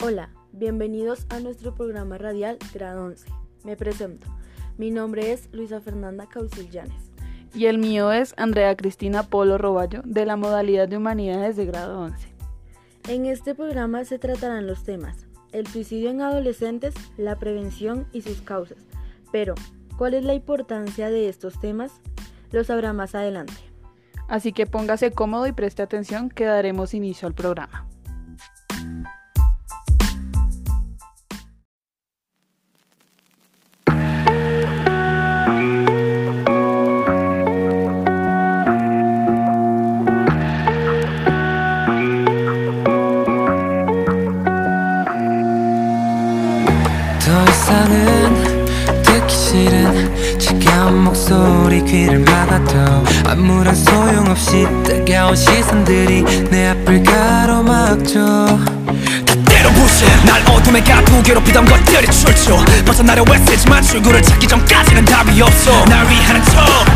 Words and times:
Hola, 0.00 0.30
bienvenidos 0.52 1.26
a 1.28 1.40
nuestro 1.40 1.74
programa 1.74 2.18
radial 2.18 2.56
Grado 2.72 3.04
11. 3.04 3.26
Me 3.64 3.76
presento. 3.76 4.28
Mi 4.76 4.92
nombre 4.92 5.32
es 5.32 5.48
Luisa 5.52 5.80
Fernanda 5.80 6.26
Caucil 6.28 6.70
Llanes. 6.70 7.10
Y 7.52 7.66
el 7.66 7.78
mío 7.78 8.12
es 8.12 8.32
Andrea 8.36 8.76
Cristina 8.76 9.24
Polo 9.24 9.58
Roballo, 9.58 10.02
de 10.04 10.24
la 10.24 10.36
modalidad 10.36 10.86
de 10.86 10.98
Humanidades 10.98 11.56
de 11.56 11.66
Grado 11.66 12.00
11. 12.00 12.28
En 13.08 13.26
este 13.26 13.56
programa 13.56 14.04
se 14.04 14.20
tratarán 14.20 14.68
los 14.68 14.84
temas 14.84 15.28
el 15.52 15.66
suicidio 15.66 16.10
en 16.10 16.20
adolescentes, 16.20 16.94
la 17.16 17.36
prevención 17.36 18.06
y 18.12 18.22
sus 18.22 18.40
causas. 18.42 18.78
Pero, 19.32 19.54
¿cuál 19.96 20.14
es 20.14 20.24
la 20.24 20.34
importancia 20.34 21.10
de 21.10 21.28
estos 21.28 21.58
temas? 21.60 22.00
Lo 22.52 22.64
sabrá 22.64 22.92
más 22.92 23.14
adelante. 23.14 23.54
Así 24.28 24.52
que 24.52 24.66
póngase 24.66 25.10
cómodo 25.10 25.46
y 25.46 25.52
preste 25.52 25.82
atención 25.82 26.28
que 26.28 26.44
daremos 26.44 26.94
inicio 26.94 27.26
al 27.26 27.34
programa. 27.34 27.87
귀를 51.88 52.18
막아도 52.18 53.04
아무런 53.26 53.74
소용없이 53.74 54.66
뜨거운 54.84 55.34
시선들이 55.34 56.22
내 56.50 56.68
앞을 56.68 57.02
가로막죠. 57.02 58.46
때로 59.46 59.70
부신 59.70 60.06
날 60.26 60.42
어둠에 60.48 60.82
가두고 60.82 61.22
괴롭히던 61.22 61.64
것들이 61.64 62.06
출처 62.10 62.56
벗어나려 62.84 63.24
애쓰지만 63.34 63.82
출구를 63.82 64.22
찾기 64.22 64.46
전까지는 64.46 65.04
답이 65.06 65.40
없어. 65.40 65.84
날 65.86 66.06
위하는 66.10 66.44
척 66.44 66.88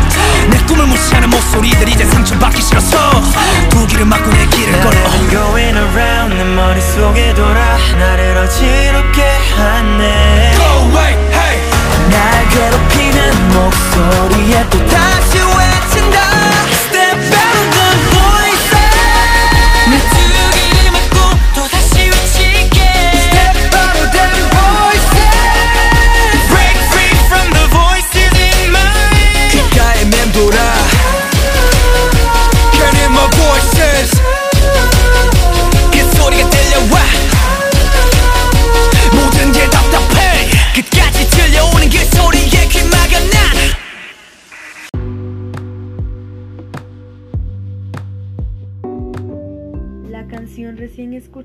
내 0.49 0.57
꿈을 0.65 0.85
무시하는 0.87 1.29
목소리들 1.29 1.87
이제 1.89 2.05
상처받기 2.05 2.61
싫어서 2.61 3.21
두 3.69 3.85
길을 3.87 4.05
막고 4.05 4.29
내 4.31 4.45
길을 4.47 4.81
걸어. 4.81 4.95
going 5.29 5.77
around 5.77 6.35
내 6.35 6.43
머릿속에 6.43 7.33
돌아 7.33 7.77
나를 7.97 8.37
어지럽게 8.37 9.23
하네. 9.57 10.53
Go 10.57 10.65
away, 10.89 11.13
hey. 11.31 11.59
날 12.09 12.49
괴롭히는 12.49 13.49
목소리에 13.53 14.65
또 14.69 14.85
다시 14.87 15.42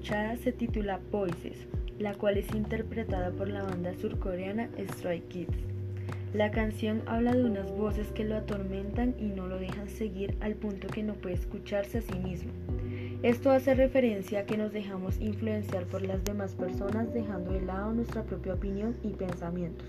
se 0.08 0.52
titula 0.52 1.00
Voices, 1.10 1.66
la 1.98 2.14
cual 2.14 2.38
es 2.38 2.54
interpretada 2.54 3.30
por 3.30 3.50
la 3.50 3.62
banda 3.62 3.92
surcoreana 3.92 4.70
Stray 4.92 5.20
Kids. 5.20 5.54
La 6.32 6.50
canción 6.50 7.02
habla 7.04 7.34
de 7.34 7.44
unas 7.44 7.70
voces 7.70 8.10
que 8.12 8.24
lo 8.24 8.36
atormentan 8.36 9.14
y 9.18 9.24
no 9.24 9.46
lo 9.46 9.58
dejan 9.58 9.90
seguir 9.90 10.34
al 10.40 10.54
punto 10.54 10.88
que 10.88 11.02
no 11.02 11.12
puede 11.12 11.34
escucharse 11.34 11.98
a 11.98 12.00
sí 12.00 12.18
mismo. 12.20 12.50
Esto 13.22 13.50
hace 13.50 13.74
referencia 13.74 14.40
a 14.40 14.44
que 14.44 14.56
nos 14.56 14.72
dejamos 14.72 15.20
influenciar 15.20 15.84
por 15.84 16.00
las 16.00 16.24
demás 16.24 16.54
personas 16.54 17.12
dejando 17.12 17.52
de 17.52 17.60
lado 17.60 17.92
nuestra 17.92 18.22
propia 18.22 18.54
opinión 18.54 18.96
y 19.02 19.10
pensamientos. 19.10 19.88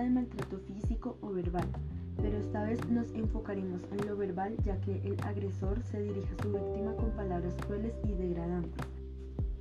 De 0.00 0.10
maltrato 0.10 0.58
físico 0.66 1.16
o 1.20 1.30
verbal, 1.30 1.66
pero 2.20 2.38
esta 2.38 2.64
vez 2.64 2.78
nos 2.88 3.10
enfocaremos 3.12 3.80
en 3.92 4.06
lo 4.06 4.16
verbal 4.16 4.54
ya 4.64 4.80
que 4.80 5.00
el 5.04 5.16
agresor 5.22 5.82
se 5.90 6.00
dirige 6.00 6.28
a 6.38 6.42
su 6.42 6.52
víctima 6.52 6.94
con 6.96 7.10
palabras 7.10 7.54
crueles 7.66 7.94
y 8.04 8.12
degradantes. 8.12 8.86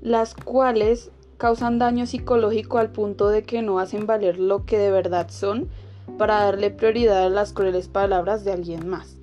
Las 0.01 0.33
cuales 0.33 1.11
causan 1.38 1.79
daño 1.79 2.05
psicológico 2.05 2.77
al 2.77 2.91
punto 2.91 3.29
de 3.29 3.43
que 3.43 3.61
no 3.61 3.79
hacen 3.79 4.05
valer 4.07 4.39
lo 4.39 4.66
que 4.66 4.77
de 4.77 4.91
verdad 4.91 5.29
son 5.29 5.69
para 6.17 6.43
darle 6.43 6.72
prioridad 6.72 7.25
a 7.25 7.29
las 7.29 7.53
crueles 7.53 7.88
palabras 7.88 8.43
de 8.43 8.51
alguien 8.51 8.88
más. 8.88 9.17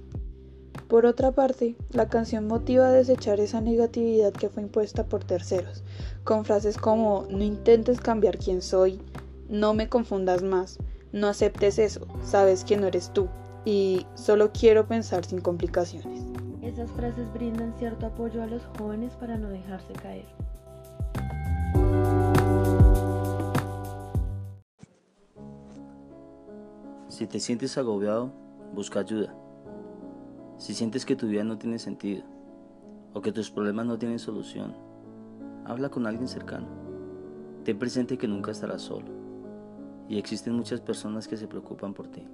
Por 0.89 1.07
otra 1.07 1.31
parte, 1.31 1.77
la 1.93 2.09
canción 2.09 2.49
motiva 2.49 2.89
a 2.89 2.93
desechar 2.93 3.39
esa 3.39 3.61
negatividad 3.61 4.33
que 4.33 4.49
fue 4.49 4.65
impuesta 4.65 5.05
por 5.05 5.23
terceros, 5.23 5.85
con 6.25 6.45
frases 6.45 6.77
como 6.79 7.27
no 7.31 7.45
intentes 7.45 8.01
cambiar 8.01 8.39
quién 8.39 8.61
soy, 8.61 9.01
no 9.49 9.73
me 9.73 9.89
confundas 9.89 10.43
más, 10.43 10.79
no 11.13 11.27
aceptes 11.27 11.79
eso, 11.79 12.07
sabes 12.23 12.65
que 12.65 12.77
no 12.77 12.87
eres 12.87 13.13
tú 13.13 13.29
y 13.65 14.07
solo 14.15 14.53
quiero 14.53 14.87
pensar 14.87 15.25
sin 15.25 15.41
complicaciones. 15.41 16.25
Esas 16.63 16.91
frases 16.93 17.33
brindan 17.33 17.75
cierto 17.79 18.07
apoyo 18.07 18.43
a 18.43 18.47
los 18.47 18.63
jóvenes 18.79 19.15
para 19.17 19.37
no 19.37 19.49
dejarse 19.49 19.93
caer. 19.95 20.27
Si 27.09 27.27
te 27.27 27.41
sientes 27.41 27.77
agobiado, 27.77 28.31
busca 28.75 29.01
ayuda. 29.01 29.35
Si 30.59 30.75
sientes 30.75 31.05
que 31.05 31.17
tu 31.17 31.27
vida 31.27 31.43
no 31.43 31.59
tiene 31.59 31.79
sentido 31.79 32.23
o 33.15 33.21
que 33.21 33.33
tus 33.33 33.51
problemas 33.51 33.87
no 33.87 33.99
tienen 33.99 34.19
solución, 34.19 34.77
habla 35.65 35.89
con 35.89 36.07
alguien 36.07 36.29
cercano. 36.29 36.69
Ten 37.65 37.79
presente 37.79 38.17
que 38.17 38.29
nunca 38.29 38.53
estarás 38.53 38.83
solo 38.83 39.30
y 40.11 40.19
existen 40.19 40.55
muchas 40.55 40.81
personas 40.81 41.29
que 41.29 41.37
se 41.37 41.47
preocupan 41.47 41.95
por 41.95 42.09
ti. 42.09 42.25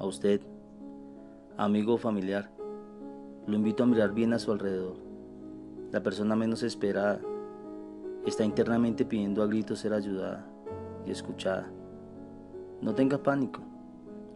A 0.00 0.04
usted, 0.04 0.40
amigo 1.56 1.94
o 1.94 1.96
familiar, 1.96 2.50
lo 3.46 3.54
invito 3.54 3.84
a 3.84 3.86
mirar 3.86 4.12
bien 4.12 4.32
a 4.32 4.38
su 4.40 4.50
alrededor. 4.50 4.96
La 5.92 6.02
persona 6.02 6.34
menos 6.34 6.64
esperada 6.64 7.20
está 8.26 8.44
internamente 8.44 9.04
pidiendo 9.04 9.44
a 9.44 9.46
gritos 9.46 9.78
ser 9.78 9.92
ayudada 9.92 10.44
y 11.06 11.12
escuchada. 11.12 11.70
No 12.82 12.96
tenga 12.96 13.22
pánico. 13.22 13.60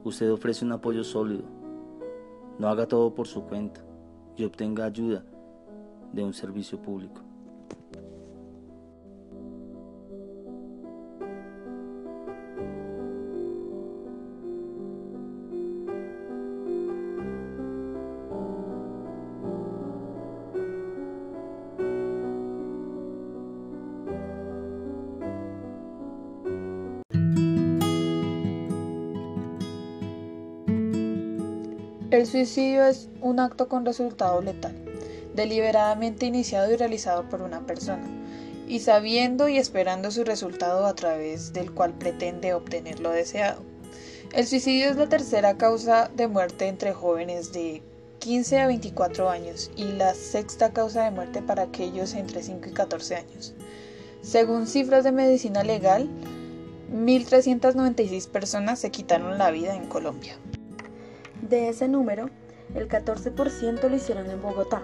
Usted 0.04 0.30
ofrece 0.30 0.64
un 0.64 0.70
apoyo 0.70 1.02
sólido. 1.02 1.42
No 2.60 2.68
haga 2.68 2.86
todo 2.86 3.12
por 3.12 3.26
su 3.26 3.42
cuenta 3.42 3.80
y 4.36 4.44
obtenga 4.44 4.84
ayuda 4.84 5.24
de 6.12 6.22
un 6.22 6.32
servicio 6.32 6.80
público. 6.80 7.23
El 32.14 32.28
suicidio 32.28 32.86
es 32.86 33.08
un 33.22 33.40
acto 33.40 33.68
con 33.68 33.84
resultado 33.84 34.40
letal, 34.40 34.72
deliberadamente 35.34 36.26
iniciado 36.26 36.72
y 36.72 36.76
realizado 36.76 37.28
por 37.28 37.42
una 37.42 37.66
persona, 37.66 38.06
y 38.68 38.78
sabiendo 38.78 39.48
y 39.48 39.58
esperando 39.58 40.12
su 40.12 40.22
resultado 40.22 40.86
a 40.86 40.94
través 40.94 41.52
del 41.52 41.72
cual 41.72 41.92
pretende 41.92 42.54
obtener 42.54 43.00
lo 43.00 43.10
deseado. 43.10 43.62
El 44.32 44.46
suicidio 44.46 44.90
es 44.90 44.96
la 44.96 45.08
tercera 45.08 45.58
causa 45.58 46.08
de 46.14 46.28
muerte 46.28 46.68
entre 46.68 46.92
jóvenes 46.92 47.52
de 47.52 47.82
15 48.20 48.60
a 48.60 48.68
24 48.68 49.28
años 49.28 49.72
y 49.74 49.86
la 49.86 50.14
sexta 50.14 50.72
causa 50.72 51.02
de 51.02 51.10
muerte 51.10 51.42
para 51.42 51.64
aquellos 51.64 52.14
entre 52.14 52.44
5 52.44 52.68
y 52.68 52.72
14 52.74 53.16
años. 53.16 53.54
Según 54.22 54.68
cifras 54.68 55.02
de 55.02 55.10
medicina 55.10 55.64
legal, 55.64 56.08
1.396 56.92 58.28
personas 58.28 58.78
se 58.78 58.92
quitaron 58.92 59.36
la 59.36 59.50
vida 59.50 59.74
en 59.74 59.86
Colombia. 59.86 60.38
De 61.48 61.68
ese 61.68 61.88
número, 61.88 62.30
el 62.74 62.88
14% 62.88 63.90
lo 63.90 63.94
hicieron 63.94 64.30
en 64.30 64.40
Bogotá. 64.40 64.82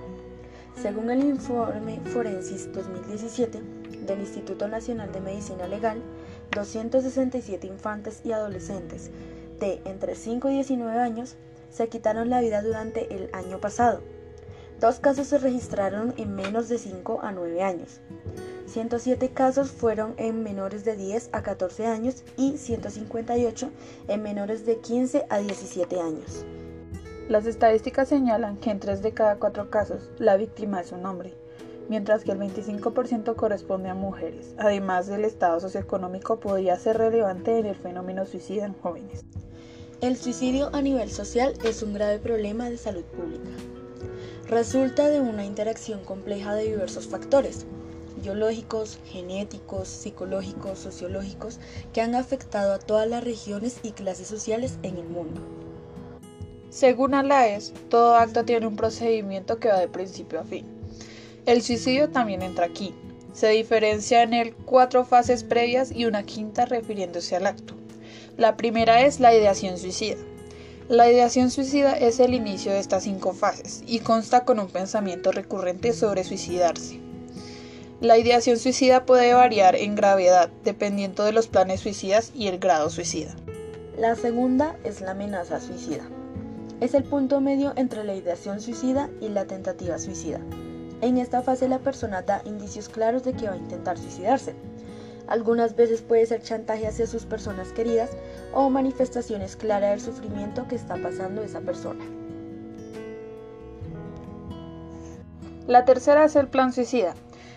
Según 0.76 1.10
el 1.10 1.24
informe 1.24 2.00
Forensis 2.04 2.70
2017 2.74 3.62
del 4.06 4.20
Instituto 4.20 4.68
Nacional 4.68 5.10
de 5.10 5.22
Medicina 5.22 5.66
Legal, 5.66 6.02
267 6.50 7.66
infantes 7.66 8.20
y 8.24 8.32
adolescentes 8.32 9.10
de 9.58 9.80
entre 9.86 10.14
5 10.14 10.50
y 10.50 10.54
19 10.56 10.98
años 10.98 11.36
se 11.70 11.88
quitaron 11.88 12.28
la 12.28 12.42
vida 12.42 12.60
durante 12.60 13.14
el 13.14 13.30
año 13.32 13.58
pasado. 13.58 14.02
Dos 14.80 14.98
casos 14.98 15.26
se 15.26 15.36
registraron 15.36 16.14
en 16.16 16.34
menos 16.34 16.70
de 16.70 16.78
5 16.78 17.20
a 17.22 17.32
9 17.32 17.62
años. 17.62 18.00
107 18.64 19.28
casos 19.28 19.70
fueron 19.70 20.14
en 20.16 20.42
menores 20.42 20.86
de 20.86 20.96
10 20.96 21.28
a 21.32 21.42
14 21.42 21.86
años 21.86 22.24
y 22.38 22.56
158 22.56 23.68
en 24.08 24.22
menores 24.22 24.64
de 24.64 24.78
15 24.78 25.26
a 25.28 25.38
17 25.38 26.00
años. 26.00 26.46
Las 27.28 27.44
estadísticas 27.44 28.08
señalan 28.08 28.56
que 28.56 28.70
en 28.70 28.80
3 28.80 29.02
de 29.02 29.12
cada 29.12 29.36
4 29.36 29.68
casos 29.68 30.08
la 30.18 30.38
víctima 30.38 30.80
es 30.80 30.92
un 30.92 31.04
hombre, 31.04 31.34
mientras 31.90 32.24
que 32.24 32.32
el 32.32 32.38
25% 32.38 33.36
corresponde 33.36 33.90
a 33.90 33.94
mujeres. 33.94 34.54
Además, 34.56 35.10
el 35.10 35.26
estado 35.26 35.60
socioeconómico 35.60 36.40
podría 36.40 36.78
ser 36.78 36.96
relevante 36.96 37.58
en 37.58 37.66
el 37.66 37.76
fenómeno 37.76 38.24
suicida 38.24 38.64
en 38.64 38.72
jóvenes. 38.72 39.26
El 40.00 40.16
suicidio 40.16 40.70
a 40.72 40.80
nivel 40.80 41.10
social 41.10 41.52
es 41.64 41.82
un 41.82 41.92
grave 41.92 42.18
problema 42.18 42.70
de 42.70 42.78
salud 42.78 43.04
pública. 43.04 43.50
Resulta 44.48 45.08
de 45.08 45.20
una 45.20 45.44
interacción 45.44 46.04
compleja 46.04 46.54
de 46.54 46.64
diversos 46.64 47.06
factores, 47.06 47.66
biológicos, 48.22 48.98
genéticos, 49.06 49.88
psicológicos, 49.88 50.78
sociológicos, 50.78 51.58
que 51.92 52.00
han 52.00 52.14
afectado 52.14 52.74
a 52.74 52.78
todas 52.78 53.08
las 53.08 53.24
regiones 53.24 53.78
y 53.82 53.92
clases 53.92 54.28
sociales 54.28 54.78
en 54.82 54.96
el 54.96 55.08
mundo. 55.08 55.40
Según 56.70 57.14
Alaes, 57.14 57.72
todo 57.88 58.16
acto 58.16 58.44
tiene 58.44 58.66
un 58.66 58.76
procedimiento 58.76 59.58
que 59.58 59.68
va 59.68 59.78
de 59.78 59.88
principio 59.88 60.40
a 60.40 60.44
fin. 60.44 60.64
El 61.46 61.62
suicidio 61.62 62.10
también 62.10 62.42
entra 62.42 62.66
aquí. 62.66 62.94
Se 63.32 63.48
diferencia 63.48 64.22
en 64.22 64.34
él 64.34 64.54
cuatro 64.66 65.04
fases 65.04 65.42
previas 65.42 65.90
y 65.90 66.04
una 66.04 66.22
quinta 66.24 66.66
refiriéndose 66.66 67.34
al 67.34 67.46
acto. 67.46 67.74
La 68.36 68.56
primera 68.56 69.00
es 69.02 69.20
la 69.20 69.34
ideación 69.34 69.78
suicida. 69.78 70.16
La 70.90 71.08
ideación 71.08 71.52
suicida 71.52 71.92
es 71.92 72.18
el 72.18 72.34
inicio 72.34 72.72
de 72.72 72.80
estas 72.80 73.04
cinco 73.04 73.32
fases 73.32 73.84
y 73.86 74.00
consta 74.00 74.44
con 74.44 74.58
un 74.58 74.66
pensamiento 74.66 75.30
recurrente 75.30 75.92
sobre 75.92 76.24
suicidarse. 76.24 76.98
La 78.00 78.18
ideación 78.18 78.58
suicida 78.58 79.06
puede 79.06 79.32
variar 79.32 79.76
en 79.76 79.94
gravedad 79.94 80.50
dependiendo 80.64 81.22
de 81.22 81.30
los 81.30 81.46
planes 81.46 81.78
suicidas 81.78 82.32
y 82.34 82.48
el 82.48 82.58
grado 82.58 82.90
suicida. 82.90 83.36
La 83.96 84.16
segunda 84.16 84.74
es 84.82 85.00
la 85.00 85.12
amenaza 85.12 85.60
suicida. 85.60 86.02
Es 86.80 86.94
el 86.94 87.04
punto 87.04 87.40
medio 87.40 87.72
entre 87.76 88.02
la 88.02 88.16
ideación 88.16 88.60
suicida 88.60 89.10
y 89.20 89.28
la 89.28 89.44
tentativa 89.44 89.96
suicida. 89.96 90.40
En 91.02 91.18
esta 91.18 91.40
fase 91.42 91.68
la 91.68 91.78
persona 91.78 92.22
da 92.22 92.42
indicios 92.46 92.88
claros 92.88 93.22
de 93.22 93.34
que 93.34 93.46
va 93.46 93.52
a 93.52 93.58
intentar 93.58 93.96
suicidarse. 93.96 94.56
Algunas 95.28 95.76
veces 95.76 96.02
puede 96.02 96.26
ser 96.26 96.42
chantaje 96.42 96.88
hacia 96.88 97.06
sus 97.06 97.26
personas 97.26 97.68
queridas 97.68 98.10
o 98.52 98.70
manifestaciones 98.70 99.56
claras 99.56 99.90
del 99.90 100.00
sufrimiento 100.00 100.66
que 100.68 100.76
está 100.76 100.96
pasando 100.96 101.42
esa 101.42 101.60
persona. 101.60 102.04
La 105.66 105.84
tercera 105.84 106.24
es 106.24 106.36
el 106.36 106.48
plan 106.48 106.72
suicida. 106.72 107.14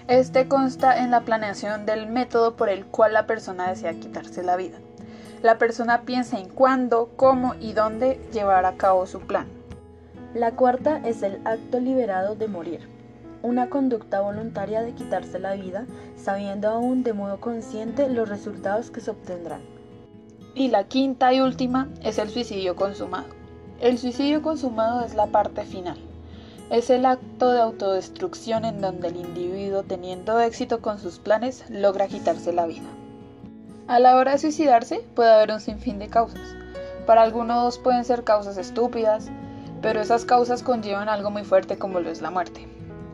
Este 0.08 0.48
consta 0.48 1.04
en 1.04 1.12
la 1.12 1.22
planeación 1.22 1.86
del 1.86 2.08
método 2.08 2.56
por 2.56 2.70
el 2.70 2.86
cual 2.86 3.14
la 3.14 3.26
persona 3.26 3.70
desea 3.70 3.94
quitarse 3.94 4.44
la 4.44 4.56
vida 4.56 4.80
la 5.44 5.58
persona 5.58 6.04
piensa 6.04 6.40
en 6.40 6.48
cuándo, 6.48 7.10
cómo 7.18 7.54
y 7.60 7.74
dónde 7.74 8.18
llevar 8.32 8.66
a 8.66 8.78
cabo 8.78 9.06
su 9.06 9.20
plan. 9.20 9.46
La 10.34 10.52
cuarta 10.52 11.02
es 11.06 11.22
el 11.22 11.42
acto 11.46 11.82
liberado 11.82 12.36
de 12.36 12.48
morir, 12.48 12.88
una 13.42 13.70
conducta 13.70 14.22
voluntaria 14.22 14.82
de 14.82 14.94
quitarse 14.94 15.40
la 15.40 15.54
vida, 15.56 15.86
sabiendo 16.16 16.70
aún 16.70 17.04
de 17.04 17.12
modo 17.12 17.42
consciente 17.42 18.08
los 18.08 18.30
resultados 18.30 18.90
que 18.90 19.02
se 19.02 19.12
obtendrán. 19.12 19.73
Y 20.56 20.68
la 20.68 20.84
quinta 20.84 21.34
y 21.34 21.42
última 21.42 21.90
es 22.04 22.20
el 22.20 22.30
suicidio 22.30 22.76
consumado. 22.76 23.26
El 23.82 23.98
suicidio 23.98 24.44
consumado 24.44 25.04
es 25.04 25.16
la 25.16 25.26
parte 25.26 25.64
final. 25.66 25.98
Es 26.70 26.92
el 26.92 27.08
acto 27.08 27.52
de 27.52 27.60
autodestrucción 27.60 28.64
en 28.64 28.80
donde 28.80 29.08
el 29.08 29.16
individuo, 29.16 29.82
teniendo 29.82 30.40
éxito 30.40 30.80
con 30.80 31.00
sus 31.00 31.18
planes, 31.18 31.66
logra 31.70 32.08
quitarse 32.08 32.54
la 32.54 32.68
vida. 32.68 32.88
A 33.88 33.98
la 33.98 34.16
hora 34.16 34.34
de 34.34 34.38
suicidarse 34.38 35.04
puede 35.16 35.32
haber 35.32 35.52
un 35.52 35.60
sinfín 35.60 35.98
de 35.98 36.08
causas. 36.08 36.56
Para 37.08 37.24
algunos 37.24 37.80
pueden 37.80 38.06
ser 38.06 38.24
causas 38.24 38.58
estúpidas, 38.58 39.30
pero 39.82 40.02
esas 40.02 40.24
causas 40.24 40.62
conllevan 40.62 41.10
algo 41.10 41.32
muy 41.32 41.44
fuerte 41.44 41.80
como 41.80 42.00
lo 42.00 42.12
es 42.12 42.22
la 42.22 42.30
muerte. 42.30 42.68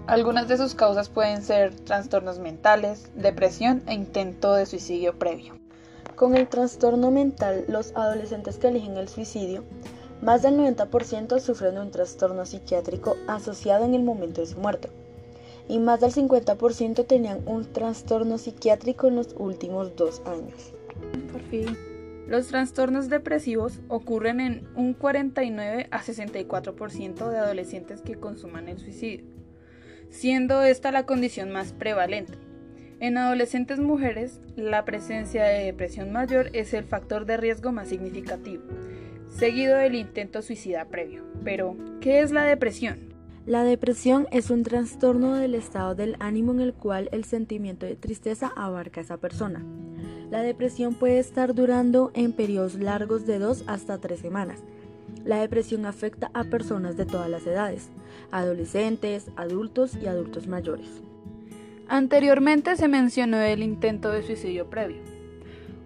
Algunas 0.08 0.50
de 0.50 0.58
sus 0.58 0.76
causas 0.76 1.08
pueden 1.08 1.42
ser 1.42 1.74
trastornos 1.74 2.38
mentales, 2.38 3.10
depresión 3.16 3.82
e 3.88 3.94
intento 3.94 4.54
de 4.54 4.66
suicidio 4.66 5.18
previo. 5.18 5.58
Con 6.20 6.36
el 6.36 6.50
trastorno 6.50 7.12
mental, 7.12 7.64
los 7.70 7.96
adolescentes 7.96 8.58
que 8.58 8.68
eligen 8.68 8.98
el 8.98 9.08
suicidio, 9.08 9.64
más 10.22 10.42
del 10.42 10.58
90% 10.58 11.40
sufren 11.40 11.76
de 11.76 11.80
un 11.80 11.92
trastorno 11.92 12.46
psiquiátrico 12.46 13.16
asociado 13.30 13.86
en 13.86 13.94
el 13.94 14.04
momento 14.04 14.42
de 14.42 14.48
su 14.48 14.60
muerte 14.60 14.90
y 15.70 15.80
más 15.80 16.02
del 16.02 16.12
50% 16.12 17.08
tenían 17.08 17.48
un 17.48 17.72
trastorno 17.72 18.38
psiquiátrico 18.38 19.08
en 19.08 19.16
los 19.16 19.34
últimos 19.38 19.96
dos 19.96 20.22
años. 20.26 20.74
Por 21.32 21.42
fin. 21.44 21.78
Los 22.28 22.48
trastornos 22.48 23.08
depresivos 23.08 23.80
ocurren 23.88 24.42
en 24.42 24.68
un 24.76 24.96
49 24.96 25.88
a 25.90 26.02
64% 26.02 27.30
de 27.30 27.38
adolescentes 27.38 28.02
que 28.02 28.20
consuman 28.20 28.68
el 28.68 28.78
suicidio, 28.78 29.24
siendo 30.10 30.64
esta 30.64 30.92
la 30.92 31.06
condición 31.06 31.50
más 31.50 31.72
prevalente. 31.72 32.49
En 33.02 33.18
adolescentes 33.18 33.80
mujeres, 33.80 34.42
la 34.58 34.84
presencia 34.84 35.46
de 35.46 35.64
depresión 35.64 36.12
mayor 36.12 36.50
es 36.52 36.74
el 36.74 36.84
factor 36.84 37.26
de 37.26 37.38
riesgo 37.38 37.72
más 37.72 37.88
significativo, 37.88 38.64
seguido 39.30 39.78
del 39.78 39.96
intento 39.96 40.42
suicida 40.42 40.84
previo. 40.84 41.24
Pero, 41.46 41.78
¿qué 42.02 42.20
es 42.20 42.34
la 42.34 42.44
depresión? 42.44 43.00
La 43.46 43.64
depresión 43.64 44.28
es 44.32 44.50
un 44.50 44.64
trastorno 44.64 45.36
del 45.36 45.56
estado 45.56 45.96
del 45.96 46.18
ánimo 46.20 46.52
en 46.52 46.60
el 46.60 46.74
cual 46.74 47.08
el 47.14 47.24
sentimiento 47.24 47.86
de 47.86 47.96
tristeza 47.96 48.52
abarca 48.58 49.00
a 49.00 49.04
esa 49.06 49.16
persona. 49.16 49.64
La 50.30 50.42
depresión 50.42 50.94
puede 50.94 51.20
estar 51.20 51.56
durando 51.56 52.12
en 52.16 52.34
periodos 52.34 52.76
largos 52.76 53.26
de 53.26 53.40
2 53.40 53.64
hasta 53.68 53.98
3 53.98 54.20
semanas. 54.20 54.60
La 55.24 55.40
depresión 55.40 55.86
afecta 55.86 56.32
a 56.34 56.44
personas 56.44 56.98
de 56.98 57.06
todas 57.06 57.30
las 57.30 57.48
edades, 57.48 57.90
adolescentes, 58.30 59.32
adultos 59.38 59.96
y 59.96 60.08
adultos 60.08 60.48
mayores. 60.48 61.02
Anteriormente 61.90 62.78
se 62.78 62.88
mencionó 62.88 63.42
el 63.42 63.64
intento 63.64 64.12
de 64.12 64.24
suicidio 64.24 64.70
previo. 64.70 65.02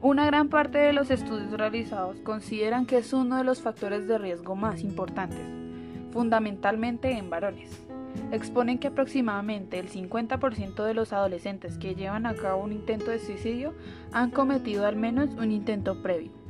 Una 0.02 0.26
gran 0.26 0.50
parte 0.50 0.78
de 0.78 0.94
los 0.94 1.10
estudios 1.10 1.52
realizados 1.52 2.18
consideran 2.20 2.86
que 2.86 2.98
es 2.98 3.14
uno 3.14 3.38
de 3.38 3.46
los 3.46 3.62
factores 3.62 4.08
de 4.08 4.18
riesgo 4.18 4.56
más 4.56 4.82
importantes 4.82 5.40
fundamentalmente 6.14 7.12
en 7.12 7.30
varones. 7.30 7.72
Exponen 8.32 8.78
que 8.78 8.88
aproximadamente 8.88 9.80
el 9.80 9.90
50% 9.90 10.84
de 10.84 10.94
los 10.94 11.12
adolescentes 11.12 11.80
que 11.80 11.96
llevan 11.96 12.28
a 12.28 12.36
cabo 12.36 12.64
un 12.64 12.72
intento 12.72 13.10
de 13.10 13.20
suicidio 13.20 13.74
han 14.12 14.30
cometido 14.30 14.86
al 14.86 14.96
menos 14.96 15.32
un 15.32 15.52
intento 15.52 16.04
previo. 16.04 16.43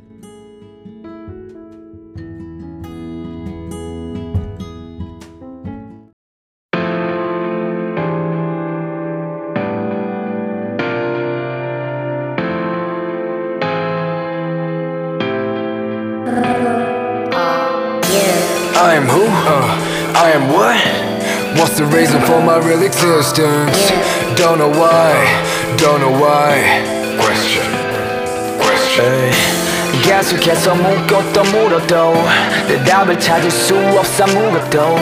I 18.92 18.94
am 18.94 19.06
who? 19.06 19.24
Uh, 19.24 20.12
I 20.14 20.30
am 20.32 20.48
what? 20.52 20.76
What's 21.58 21.78
the 21.78 21.86
reason 21.86 22.20
for 22.22 22.40
my 22.40 22.58
real 22.58 22.82
existence? 22.82 23.90
Don't 24.36 24.58
know 24.58 24.68
why, 24.68 25.12
don't 25.76 26.00
know 26.00 26.12
why. 26.12 26.82
Question, 27.18 27.66
question. 28.58 29.58
계속해서 30.02 30.74
묻고또 30.74 31.42
물어도 31.44 32.14
대답을 32.68 33.18
찾을 33.18 33.50
수 33.50 33.76
없어 33.98 34.24
아무것도 34.24 34.98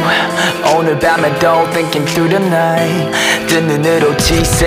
오늘 0.74 0.98
밤에도 0.98 1.68
thinking 1.70 2.04
through 2.12 2.28
the 2.28 2.44
night 2.44 3.12
뜬 3.46 3.66
눈으로 3.66 4.16
지새 4.16 4.66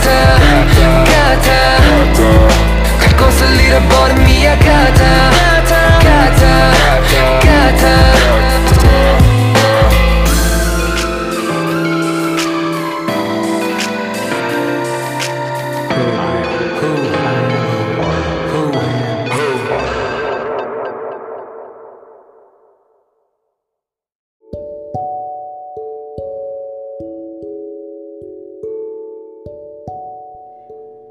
같아 0.00 1.04
같아. 1.04 2.20
갈 2.98 3.16
곳을 3.16 3.60
잃어버린 3.60 4.24
미야 4.24 4.58
같아 4.58 5.30
같아 6.00 6.72
같아. 7.40 8.09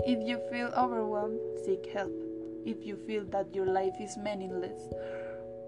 If 0.05 0.25
you 0.25 0.39
feel 0.49 0.71
overwhelmed, 0.77 1.39
seek 1.65 1.85
help. 1.87 2.13
If 2.65 2.85
you 2.85 2.95
feel 3.05 3.25
that 3.31 3.53
your 3.53 3.65
life 3.65 3.95
is 3.99 4.17
meaningless 4.17 4.79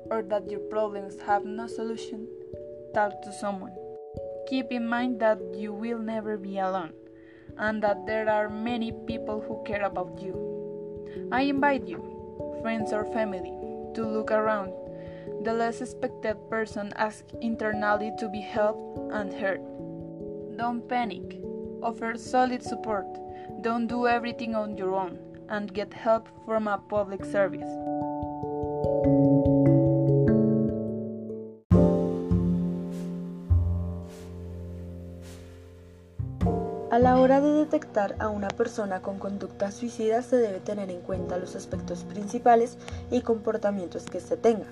or 0.10 0.22
that 0.24 0.50
your 0.50 0.62
problems 0.72 1.20
have 1.22 1.44
no 1.44 1.68
solution, 1.68 2.28
talk 2.94 3.22
to 3.24 3.34
someone. 3.34 3.76
Keep 4.48 4.72
in 4.72 4.88
mind 4.88 5.20
that 5.20 5.40
you 5.54 5.74
will 5.74 6.00
never 6.00 6.38
be 6.38 6.60
alone 6.60 6.94
and 7.58 7.84
that 7.84 8.06
there 8.06 8.30
are 8.30 8.50
many 8.50 8.94
people 9.06 9.42
who 9.42 9.64
care 9.66 9.84
about 9.84 10.22
you. 10.22 11.28
I 11.32 11.42
invite 11.42 11.88
you, 11.88 12.00
friends 12.62 12.94
or 12.94 13.06
family, 13.12 13.52
to 13.96 14.06
look 14.06 14.32
around. 14.32 14.72
The 15.44 15.54
less 15.54 15.82
expected 15.82 16.38
person 16.50 16.94
asks 16.96 17.34
internally 17.42 18.12
to 18.20 18.30
be 18.30 18.42
helped 18.42 19.12
and 19.12 19.34
heard. 19.34 19.62
Don't 20.58 20.88
panic. 20.88 21.40
Offer 21.84 22.16
solid 22.16 22.64
support. 22.64 23.08
Don't 23.60 23.88
do 23.88 24.08
everything 24.08 24.56
on 24.56 24.78
your 24.78 24.96
own 24.96 25.20
and 25.50 25.74
get 25.74 25.94
help 25.94 26.28
from 26.46 26.68
a 26.68 26.78
public 26.78 27.26
service. 27.26 27.70
A 36.92 37.00
la 37.00 37.18
hora 37.20 37.40
de 37.40 37.52
detectar 37.54 38.16
a 38.20 38.28
una 38.28 38.50
persona 38.50 39.02
con 39.02 39.18
conducta 39.18 39.72
suicida 39.72 40.22
se 40.22 40.36
debe 40.36 40.60
tener 40.60 40.92
en 40.92 41.00
cuenta 41.00 41.38
los 41.38 41.56
aspectos 41.56 42.04
principales 42.04 42.78
y 43.10 43.22
comportamientos 43.22 44.04
que 44.06 44.18
éste 44.18 44.36
tenga. 44.36 44.66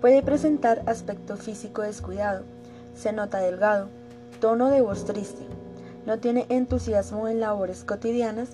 Puede 0.00 0.24
presentar 0.24 0.82
aspecto 0.86 1.36
físico 1.36 1.82
descuidado, 1.82 2.42
se 2.94 3.12
nota 3.12 3.38
delgado, 3.38 3.88
tono 4.40 4.70
de 4.70 4.80
voz 4.80 5.04
triste, 5.04 5.46
no 6.06 6.18
tiene 6.18 6.46
entusiasmo 6.48 7.28
en 7.28 7.40
labores 7.40 7.84
cotidianas, 7.84 8.50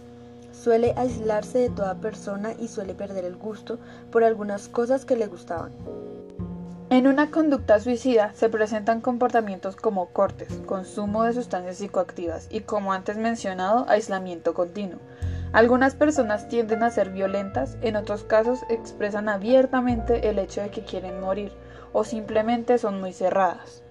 suele 0.52 0.94
aislarse 0.96 1.58
de 1.58 1.70
toda 1.70 1.96
persona 1.96 2.52
y 2.58 2.68
suele 2.68 2.94
perder 2.94 3.24
el 3.24 3.36
gusto 3.36 3.78
por 4.10 4.24
algunas 4.24 4.68
cosas 4.68 5.04
que 5.04 5.16
le 5.16 5.26
gustaban. 5.26 5.72
En 6.88 7.08
una 7.08 7.32
conducta 7.32 7.80
suicida 7.80 8.32
se 8.34 8.48
presentan 8.48 9.00
comportamientos 9.00 9.74
como 9.74 10.06
cortes, 10.10 10.60
consumo 10.66 11.24
de 11.24 11.32
sustancias 11.32 11.78
psicoactivas 11.78 12.46
y, 12.48 12.60
como 12.60 12.92
antes 12.92 13.16
mencionado, 13.16 13.86
aislamiento 13.88 14.54
continuo. 14.54 15.00
Algunas 15.52 15.94
personas 15.94 16.48
tienden 16.48 16.84
a 16.84 16.90
ser 16.90 17.10
violentas, 17.10 17.76
en 17.82 17.96
otros 17.96 18.22
casos 18.22 18.60
expresan 18.68 19.28
abiertamente 19.28 20.28
el 20.28 20.38
hecho 20.38 20.60
de 20.60 20.70
que 20.70 20.84
quieren 20.84 21.20
morir 21.20 21.52
o 21.92 22.04
simplemente 22.04 22.78
son 22.78 23.00
muy 23.00 23.12
cerradas. 23.12 23.82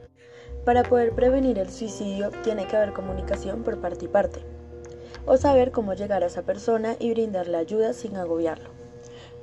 Para 0.65 0.81
poder 0.81 1.13
prevenir 1.13 1.59
el 1.59 1.69
suicidio 1.69 2.31
tiene 2.43 2.65
que 2.65 2.75
haber 2.75 2.91
comunicación 2.91 3.61
por 3.63 3.79
parte 3.79 4.05
y 4.05 4.07
parte, 4.07 4.39
o 5.27 5.37
saber 5.37 5.71
cómo 5.71 5.93
llegar 5.93 6.23
a 6.23 6.25
esa 6.25 6.41
persona 6.41 6.95
y 6.97 7.11
brindarle 7.11 7.57
ayuda 7.57 7.93
sin 7.93 8.17
agobiarlo. 8.17 8.71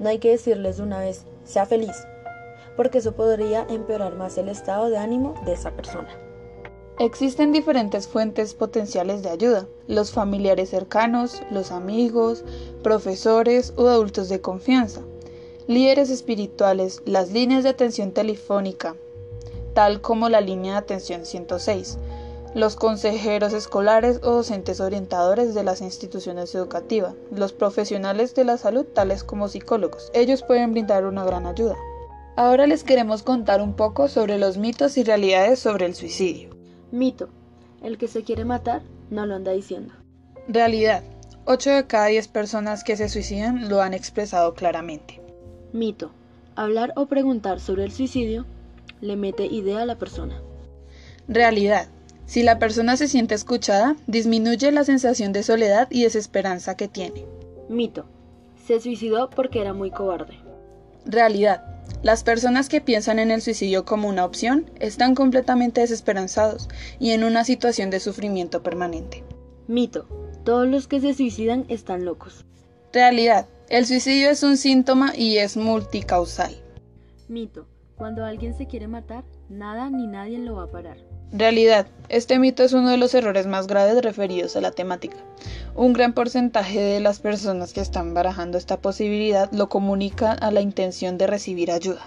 No 0.01 0.09
hay 0.09 0.19
que 0.19 0.31
decirles 0.31 0.79
de 0.79 0.83
una 0.83 0.99
vez, 0.99 1.25
sea 1.45 1.65
feliz, 1.65 1.95
porque 2.77 2.99
eso 2.99 3.13
podría 3.13 3.65
empeorar 3.71 4.17
más 4.17 4.37
el 4.37 4.49
estado 4.49 4.91
de 4.91 4.99
ánimo 4.99 5.35
de 5.47 5.53
esa 5.53 5.71
persona. 5.71 6.09
Existen 6.99 7.53
diferentes 7.53 8.09
fuentes 8.09 8.55
potenciales 8.55 9.23
de 9.23 9.31
ayuda, 9.31 9.67
los 9.87 10.11
familiares 10.11 10.71
cercanos, 10.71 11.41
los 11.53 11.71
amigos, 11.71 12.45
profesores 12.83 13.73
o 13.77 13.89
adultos 13.89 14.29
de 14.29 14.41
confianza, 14.41 15.03
líderes 15.69 16.11
espirituales, 16.11 17.01
las 17.07 17.31
líneas 17.31 17.63
de 17.63 17.71
atención 17.71 18.11
telefónica, 18.11 18.97
tal 19.75 20.01
como 20.01 20.29
la 20.29 20.41
línea 20.41 20.73
de 20.73 20.79
atención 20.79 21.25
106, 21.25 21.99
los 22.55 22.77
consejeros 22.77 23.53
escolares 23.55 24.21
o 24.23 24.33
docentes 24.33 24.81
orientadores 24.81 25.55
de 25.55 25.65
las 25.65 25.81
instituciones 25.81 26.55
educativas, 26.55 27.15
los 27.35 27.53
profesionales 27.53 28.35
de 28.35 28.45
la 28.45 28.59
salud 28.59 28.85
tales 28.85 29.25
como 29.25 29.49
psicólogos. 29.49 30.11
Ellos 30.13 30.43
pueden 30.43 30.73
brindar 30.73 31.07
una 31.07 31.25
gran 31.25 31.47
ayuda. 31.47 31.77
Ahora 32.37 32.67
les 32.67 32.85
queremos 32.85 33.23
contar 33.23 33.61
un 33.61 33.75
poco 33.75 34.09
sobre 34.09 34.39
los 34.39 34.57
mitos 34.57 34.97
y 34.97 35.05
realidades 35.05 35.59
sobre 35.59 35.87
el 35.87 35.95
suicidio. 35.95 36.51
Mito. 36.91 37.29
El 37.83 37.99
que 37.99 38.09
se 38.09 38.23
quiere 38.23 38.45
matar 38.45 38.83
no 39.11 39.27
lo 39.27 39.35
anda 39.35 39.53
diciendo. 39.53 39.95
Realidad. 40.49 41.03
8 41.45 41.71
de 41.71 41.87
cada 41.87 42.07
10 42.07 42.29
personas 42.29 42.85
que 42.85 42.97
se 42.97 43.09
suicidan 43.09 43.69
lo 43.69 43.83
han 43.83 43.95
expresado 43.95 44.55
claramente. 44.55 45.21
Mito. 45.73 46.11
Hablar 46.55 46.93
o 46.97 47.07
preguntar 47.07 47.61
sobre 47.61 47.85
el 47.85 47.93
suicidio 47.93 48.47
le 49.03 49.17
mete 49.17 49.45
idea 49.45 49.83
a 49.83 49.87
la 49.87 49.99
persona. 49.99 50.41
Realidad. 51.29 51.89
Si 52.25 52.43
la 52.43 52.59
persona 52.59 52.97
se 52.97 53.09
siente 53.09 53.35
escuchada, 53.35 53.97
disminuye 54.07 54.73
la 54.73 54.85
sensación 54.85 55.33
de 55.33 55.43
soledad 55.43 55.89
y 55.91 56.05
desesperanza 56.05 56.77
que 56.77 56.89
tiene. 56.89 57.27
Mito. 57.69 58.07
Se 58.67 58.81
suicidó 58.81 59.29
porque 59.29 59.61
era 59.61 59.75
muy 59.75 59.91
cobarde. 59.91 60.39
Realidad. 61.05 61.65
Las 62.03 62.23
personas 62.23 62.69
que 62.69 62.81
piensan 62.81 63.19
en 63.19 63.31
el 63.31 63.43
suicidio 63.43 63.85
como 63.85 64.09
una 64.09 64.25
opción 64.25 64.71
están 64.81 65.15
completamente 65.15 65.81
desesperanzados 65.81 66.69
y 66.99 67.11
en 67.11 67.25
una 67.25 67.45
situación 67.45 67.91
de 67.91 68.01
sufrimiento 68.01 68.63
permanente. 68.63 69.25
Mito. 69.67 70.07
Todos 70.45 70.67
los 70.69 70.87
que 70.89 71.01
se 71.01 71.13
suicidan 71.13 71.67
están 71.69 72.05
locos. 72.05 72.45
Realidad. 72.93 73.47
El 73.69 73.87
suicidio 73.87 74.31
es 74.31 74.43
un 74.43 74.57
síntoma 74.57 75.13
y 75.17 75.39
es 75.39 75.57
multicausal. 75.57 76.55
Mito. 77.29 77.67
Cuando 78.03 78.25
alguien 78.25 78.53
se 78.59 78.67
quiere 78.67 78.89
matar, 78.89 79.23
nada 79.49 79.89
ni 79.89 80.09
nadie 80.09 80.37
lo 80.37 80.57
va 80.57 80.65
a 80.65 80.71
parar. 80.73 80.97
Realidad. 81.31 81.87
Este 82.09 82.41
mito 82.41 82.65
es 82.65 82.73
uno 82.73 82.91
de 82.91 82.97
los 82.97 83.15
errores 83.15 83.47
más 83.47 83.69
graves 83.69 84.03
referidos 84.03 84.57
a 84.57 84.61
la 84.61 84.73
temática. 84.73 85.19
Un 85.77 85.93
gran 85.93 86.13
porcentaje 86.13 86.81
de 86.81 86.99
las 86.99 87.21
personas 87.21 87.73
que 87.73 87.81
están 87.81 88.13
barajando 88.13 88.59
esta 88.59 88.81
posibilidad 88.81 89.53
lo 89.53 89.69
comunica 89.69 90.33
a 90.33 90.51
la 90.51 90.63
intención 90.63 91.17
de 91.17 91.29
recibir 91.29 91.71
ayuda. 91.71 92.05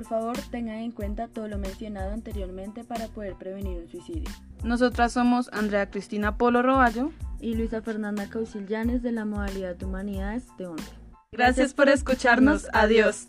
Por 0.00 0.08
favor, 0.08 0.38
tengan 0.50 0.78
en 0.78 0.92
cuenta 0.92 1.28
todo 1.28 1.46
lo 1.46 1.58
mencionado 1.58 2.14
anteriormente 2.14 2.84
para 2.84 3.08
poder 3.08 3.34
prevenir 3.34 3.80
un 3.80 3.86
suicidio. 3.86 4.30
Nosotras 4.64 5.12
somos 5.12 5.50
Andrea 5.52 5.90
Cristina 5.90 6.38
Polo 6.38 6.62
Roballo 6.62 7.10
y 7.38 7.52
Luisa 7.52 7.82
Fernanda 7.82 8.26
Causil 8.30 8.66
Llanes 8.66 9.02
de 9.02 9.12
la 9.12 9.26
modalidad 9.26 9.76
de 9.76 9.84
Humanidades 9.84 10.44
de 10.56 10.68
11. 10.68 10.84
Gracias 11.32 11.74
por 11.74 11.90
escucharnos. 11.90 12.66
Adiós. 12.72 13.28